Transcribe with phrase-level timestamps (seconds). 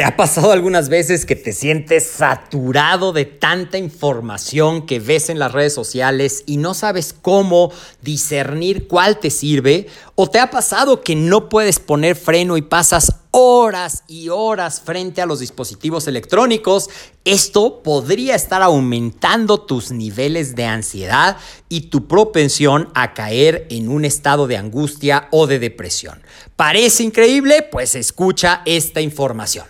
[0.00, 5.38] ¿Te ha pasado algunas veces que te sientes saturado de tanta información que ves en
[5.38, 7.70] las redes sociales y no sabes cómo
[8.00, 9.88] discernir cuál te sirve?
[10.14, 15.20] ¿O te ha pasado que no puedes poner freno y pasas horas y horas frente
[15.20, 16.88] a los dispositivos electrónicos?
[17.26, 21.36] Esto podría estar aumentando tus niveles de ansiedad
[21.68, 26.22] y tu propensión a caer en un estado de angustia o de depresión.
[26.56, 27.68] ¿Parece increíble?
[27.70, 29.66] Pues escucha esta información.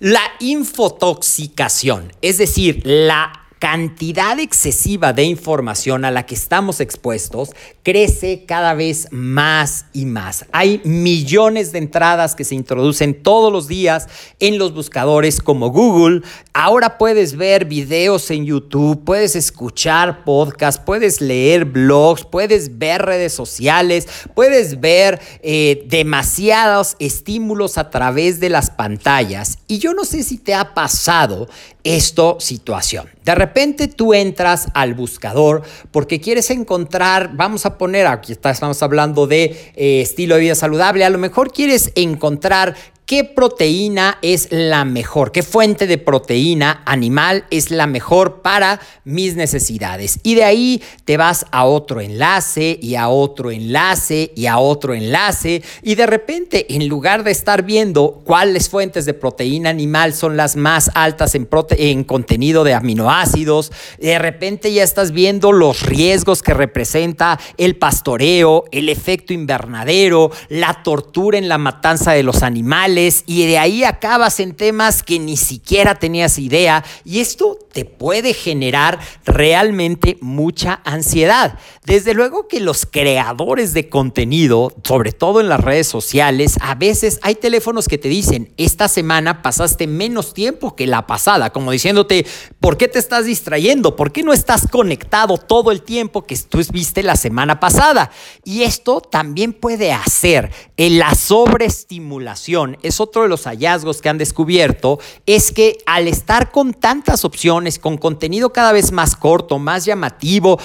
[0.00, 7.50] La infotoxicación, es decir, la cantidad excesiva de información a la que estamos expuestos
[7.82, 10.44] crece cada vez más y más.
[10.52, 14.08] Hay millones de entradas que se introducen todos los días
[14.38, 16.22] en los buscadores como Google.
[16.52, 23.32] Ahora puedes ver videos en YouTube, puedes escuchar podcasts, puedes leer blogs, puedes ver redes
[23.32, 29.58] sociales, puedes ver eh, demasiados estímulos a través de las pantallas.
[29.66, 31.48] Y yo no sé si te ha pasado
[31.84, 33.08] esto situación.
[33.24, 33.47] De repente
[33.88, 40.00] tú entras al buscador porque quieres encontrar, vamos a poner, aquí estamos hablando de eh,
[40.00, 42.74] estilo de vida saludable, a lo mejor quieres encontrar
[43.08, 45.32] ¿Qué proteína es la mejor?
[45.32, 50.20] ¿Qué fuente de proteína animal es la mejor para mis necesidades?
[50.22, 54.92] Y de ahí te vas a otro enlace y a otro enlace y a otro
[54.92, 60.36] enlace y de repente en lugar de estar viendo cuáles fuentes de proteína animal son
[60.36, 61.48] las más altas en,
[61.78, 68.64] en contenido de aminoácidos, de repente ya estás viendo los riesgos que representa el pastoreo,
[68.70, 74.40] el efecto invernadero, la tortura en la matanza de los animales, y de ahí acabas
[74.40, 81.58] en temas que ni siquiera tenías idea y esto te puede generar realmente mucha ansiedad.
[81.88, 87.18] Desde luego que los creadores de contenido, sobre todo en las redes sociales, a veces
[87.22, 92.26] hay teléfonos que te dicen, esta semana pasaste menos tiempo que la pasada, como diciéndote,
[92.60, 93.96] ¿por qué te estás distrayendo?
[93.96, 98.10] ¿Por qué no estás conectado todo el tiempo que tú viste la semana pasada?
[98.44, 104.18] Y esto también puede hacer en la sobreestimulación es otro de los hallazgos que han
[104.18, 109.86] descubierto, es que al estar con tantas opciones, con contenido cada vez más corto, más
[109.86, 110.58] llamativo,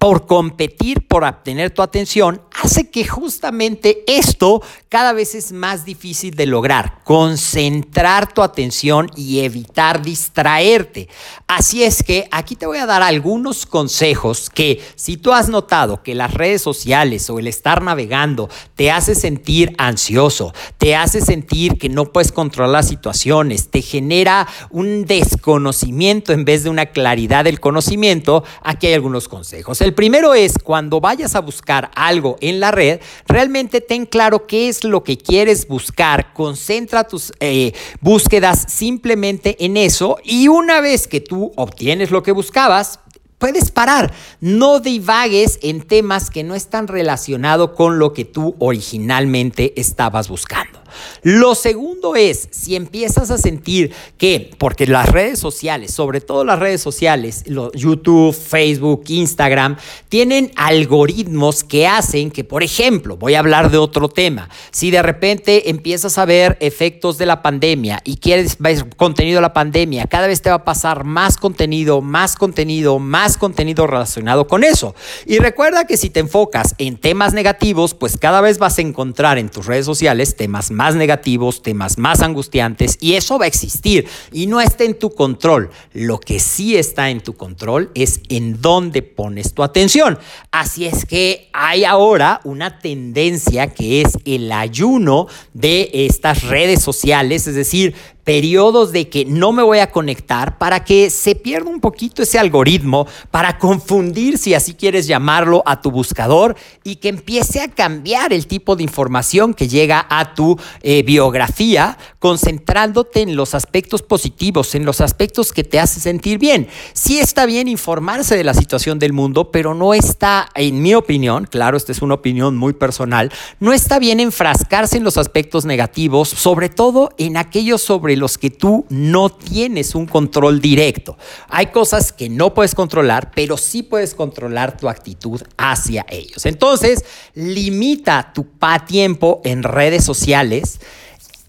[0.00, 6.34] por competir por obtener tu atención, hace que justamente esto cada vez es más difícil
[6.34, 11.10] de lograr, concentrar tu atención y evitar distraerte.
[11.46, 16.02] Así es que aquí te voy a dar algunos consejos que si tú has notado
[16.02, 21.76] que las redes sociales o el estar navegando te hace sentir ansioso, te hace sentir
[21.76, 27.60] que no puedes controlar situaciones, te genera un desconocimiento en vez de una claridad del
[27.60, 29.82] conocimiento, aquí hay algunos consejos.
[29.92, 34.84] Primero es cuando vayas a buscar algo en la red, realmente ten claro qué es
[34.84, 41.20] lo que quieres buscar, concentra tus eh, búsquedas simplemente en eso y una vez que
[41.20, 43.00] tú obtienes lo que buscabas,
[43.38, 44.12] puedes parar.
[44.40, 50.79] No divagues en temas que no están relacionados con lo que tú originalmente estabas buscando.
[51.22, 56.58] Lo segundo es, si empiezas a sentir que, porque las redes sociales, sobre todo las
[56.58, 57.44] redes sociales,
[57.74, 59.76] YouTube, Facebook, Instagram,
[60.08, 65.02] tienen algoritmos que hacen que, por ejemplo, voy a hablar de otro tema, si de
[65.02, 70.06] repente empiezas a ver efectos de la pandemia y quieres ver contenido de la pandemia,
[70.06, 74.94] cada vez te va a pasar más contenido, más contenido, más contenido relacionado con eso.
[75.26, 79.38] Y recuerda que si te enfocas en temas negativos, pues cada vez vas a encontrar
[79.38, 84.08] en tus redes sociales temas más negativos, temas más angustiantes y eso va a existir
[84.32, 85.70] y no está en tu control.
[85.92, 90.18] Lo que sí está en tu control es en dónde pones tu atención.
[90.50, 97.46] Así es que hay ahora una tendencia que es el ayuno de estas redes sociales,
[97.46, 97.94] es decir,
[98.24, 102.38] periodos de que no me voy a conectar para que se pierda un poquito ese
[102.38, 108.32] algoritmo, para confundir, si así quieres llamarlo, a tu buscador y que empiece a cambiar
[108.32, 114.74] el tipo de información que llega a tu eh, biografía, concentrándote en los aspectos positivos,
[114.74, 116.68] en los aspectos que te hacen sentir bien.
[116.92, 121.46] Sí está bien informarse de la situación del mundo, pero no está, en mi opinión,
[121.50, 126.28] claro, esta es una opinión muy personal, no está bien enfrascarse en los aspectos negativos,
[126.28, 131.16] sobre todo en aquellos sobre los que tú no tienes un control directo.
[131.48, 136.46] Hay cosas que no puedes controlar, pero sí puedes controlar tu actitud hacia ellos.
[136.46, 137.04] Entonces,
[137.34, 138.46] limita tu
[138.86, 140.80] tiempo en redes sociales.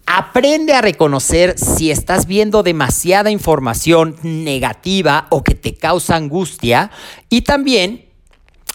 [0.05, 6.91] Aprende a reconocer si estás viendo demasiada información negativa o que te causa angustia
[7.29, 8.10] y también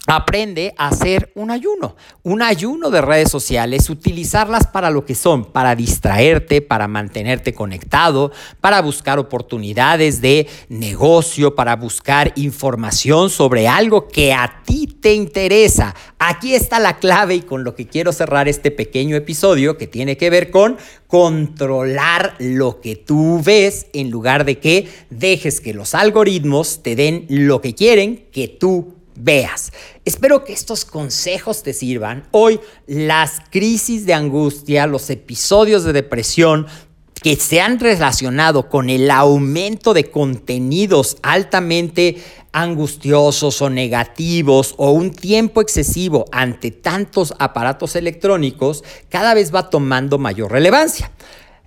[0.06, 5.46] Aprende a hacer un ayuno, un ayuno de redes sociales, utilizarlas para lo que son,
[5.46, 8.30] para distraerte, para mantenerte conectado,
[8.60, 15.94] para buscar oportunidades de negocio, para buscar información sobre algo que a ti te interesa.
[16.18, 20.16] Aquí está la clave y con lo que quiero cerrar este pequeño episodio que tiene
[20.16, 20.76] que ver con
[21.08, 27.26] controlar lo que tú ves en lugar de que dejes que los algoritmos te den
[27.28, 29.72] lo que quieren que tú veas.
[30.04, 32.26] Espero que estos consejos te sirvan.
[32.30, 36.66] Hoy las crisis de angustia, los episodios de depresión
[37.22, 42.22] que se han relacionado con el aumento de contenidos altamente
[42.52, 50.18] angustiosos o negativos o un tiempo excesivo ante tantos aparatos electrónicos, cada vez va tomando
[50.18, 51.10] mayor relevancia.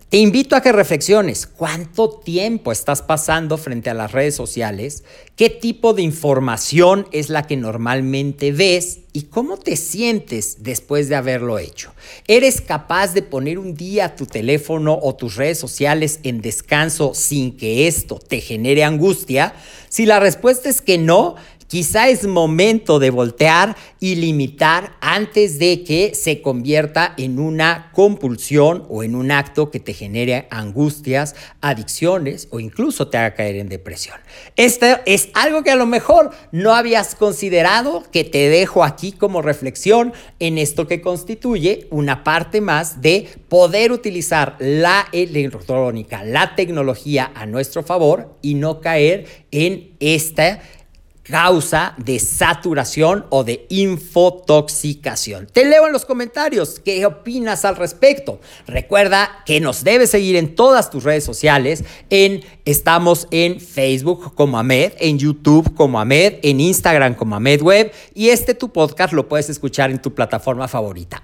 [0.10, 5.04] Te invito a que reflexiones cuánto tiempo estás pasando frente a las redes sociales,
[5.36, 11.16] qué tipo de información es la que normalmente ves y cómo te sientes después de
[11.16, 11.94] haberlo hecho.
[12.28, 17.56] ¿Eres capaz de poner un día tu teléfono o tus redes sociales en descanso sin
[17.56, 19.54] que esto te genere angustia?
[19.90, 21.36] Si la respuesta es que no,
[21.70, 28.88] Quizá es momento de voltear y limitar antes de que se convierta en una compulsión
[28.90, 33.70] o en un acto que te genere angustias, adicciones o incluso te haga caer en
[33.70, 34.18] depresión.
[34.56, 39.44] Esto es algo que a lo mejor no habías considerado, que te dejo aquí como
[39.44, 47.32] reflexión en esto que constituye una parte más de poder utilizar la electrónica, la tecnología
[47.36, 50.62] a nuestro favor y no caer en esta
[51.30, 55.48] causa de saturación o de infotoxicación.
[55.52, 58.40] Te leo en los comentarios qué opinas al respecto.
[58.68, 61.84] Recuerda que nos debes seguir en todas tus redes sociales.
[62.10, 67.92] En, estamos en Facebook como Ahmed, en YouTube como Ahmed, en Instagram como Ahmed Web
[68.14, 71.24] y este tu podcast lo puedes escuchar en tu plataforma favorita.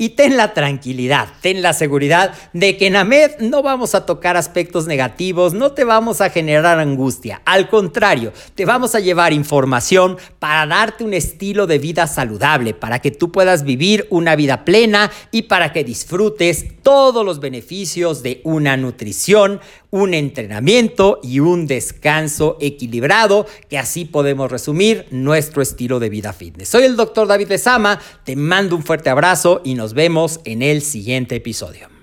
[0.00, 4.36] Y ten la tranquilidad, ten la seguridad de que en AMED no vamos a tocar
[4.36, 7.42] aspectos negativos, no te vamos a generar angustia.
[7.44, 13.00] Al contrario, te vamos a llevar información para darte un estilo de vida saludable, para
[13.00, 18.40] que tú puedas vivir una vida plena y para que disfrutes todos los beneficios de
[18.44, 26.08] una nutrición, un entrenamiento y un descanso equilibrado, que así podemos resumir nuestro estilo de
[26.08, 26.70] vida fitness.
[26.70, 30.80] Soy el doctor David Lezama, te mando un fuerte abrazo y nos vemos en el
[30.80, 31.97] siguiente episodio.